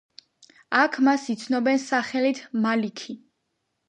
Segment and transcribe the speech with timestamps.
[0.77, 3.15] აქ მას იცნობენ სახელით მალიქი.